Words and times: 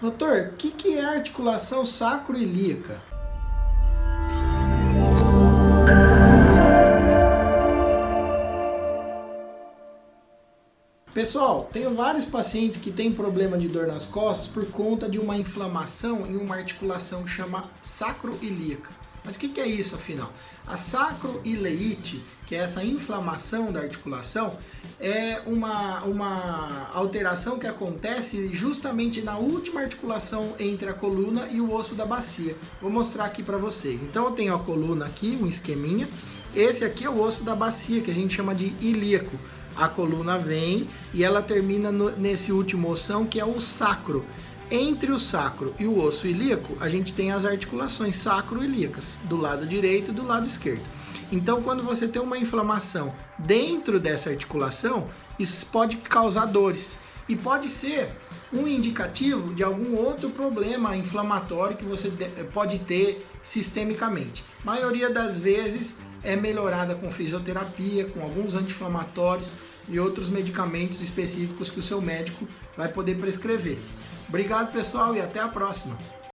Doutor, 0.00 0.50
o 0.52 0.56
que, 0.56 0.70
que 0.70 0.96
é 0.96 1.04
articulação 1.04 1.84
sacroilíaca? 1.84 3.00
Pessoal, 11.12 11.68
tenho 11.72 11.92
vários 11.96 12.24
pacientes 12.24 12.80
que 12.80 12.92
têm 12.92 13.12
problema 13.12 13.58
de 13.58 13.66
dor 13.66 13.88
nas 13.88 14.04
costas 14.04 14.46
por 14.46 14.70
conta 14.70 15.08
de 15.08 15.18
uma 15.18 15.36
inflamação 15.36 16.24
em 16.26 16.36
uma 16.36 16.54
articulação 16.54 17.24
que 17.24 17.30
chama 17.30 17.64
sacroilíaca. 17.82 18.90
Mas 19.24 19.34
o 19.34 19.38
que 19.40 19.60
é 19.60 19.66
isso 19.66 19.96
afinal? 19.96 20.32
A 20.64 20.76
sacroileite, 20.76 22.24
que 22.46 22.54
é 22.54 22.58
essa 22.60 22.84
inflamação 22.84 23.72
da 23.72 23.80
articulação, 23.80 24.56
é 25.00 25.42
uma, 25.44 26.04
uma 26.04 26.77
alteração 26.98 27.58
que 27.58 27.66
acontece 27.66 28.52
justamente 28.52 29.20
na 29.20 29.38
última 29.38 29.80
articulação 29.80 30.54
entre 30.58 30.88
a 30.88 30.94
coluna 30.94 31.48
e 31.50 31.60
o 31.60 31.72
osso 31.72 31.94
da 31.94 32.04
bacia. 32.04 32.56
Vou 32.80 32.90
mostrar 32.90 33.24
aqui 33.24 33.42
para 33.42 33.58
vocês. 33.58 34.02
Então 34.02 34.26
eu 34.26 34.30
tenho 34.32 34.54
a 34.54 34.58
coluna 34.58 35.06
aqui, 35.06 35.38
um 35.40 35.46
esqueminha. 35.46 36.08
Esse 36.54 36.84
aqui 36.84 37.04
é 37.04 37.10
o 37.10 37.20
osso 37.20 37.42
da 37.42 37.54
bacia, 37.54 38.00
que 38.00 38.10
a 38.10 38.14
gente 38.14 38.34
chama 38.34 38.54
de 38.54 38.74
ilíaco 38.80 39.36
a 39.78 39.86
coluna 39.88 40.36
vem 40.36 40.88
e 41.14 41.22
ela 41.22 41.40
termina 41.40 41.92
no, 41.92 42.10
nesse 42.10 42.50
último 42.50 42.90
ossão 42.90 43.24
que 43.24 43.38
é 43.38 43.44
o 43.44 43.60
sacro. 43.60 44.24
Entre 44.70 45.10
o 45.12 45.18
sacro 45.18 45.72
e 45.78 45.86
o 45.86 46.02
osso 46.02 46.26
ilíaco, 46.26 46.76
a 46.80 46.88
gente 46.88 47.14
tem 47.14 47.30
as 47.32 47.44
articulações 47.44 48.16
sacro-ilíacas, 48.16 49.16
do 49.24 49.36
lado 49.36 49.64
direito 49.64 50.10
e 50.10 50.14
do 50.14 50.26
lado 50.26 50.46
esquerdo. 50.46 50.82
Então, 51.30 51.62
quando 51.62 51.82
você 51.82 52.08
tem 52.08 52.20
uma 52.20 52.38
inflamação 52.38 53.14
dentro 53.38 54.00
dessa 54.00 54.30
articulação, 54.30 55.08
isso 55.38 55.66
pode 55.66 55.96
causar 55.96 56.46
dores 56.46 56.98
e 57.28 57.36
pode 57.36 57.68
ser 57.68 58.08
um 58.52 58.66
indicativo 58.66 59.54
de 59.54 59.62
algum 59.62 59.94
outro 59.96 60.30
problema 60.30 60.96
inflamatório 60.96 61.76
que 61.76 61.84
você 61.84 62.10
pode 62.52 62.78
ter 62.80 63.26
sistemicamente. 63.44 64.42
A 64.62 64.66
maioria 64.66 65.10
das 65.10 65.38
vezes 65.38 65.96
é 66.22 66.34
melhorada 66.34 66.94
com 66.94 67.10
fisioterapia, 67.10 68.06
com 68.06 68.22
alguns 68.22 68.54
anti-inflamatórios 68.54 69.50
e 69.88 70.00
outros 70.00 70.28
medicamentos 70.28 71.00
específicos 71.00 71.70
que 71.70 71.80
o 71.80 71.82
seu 71.82 72.00
médico 72.00 72.46
vai 72.76 72.88
poder 72.88 73.16
prescrever. 73.18 73.78
Obrigado, 74.28 74.72
pessoal, 74.72 75.14
e 75.14 75.20
até 75.20 75.40
a 75.40 75.48
próxima. 75.48 75.96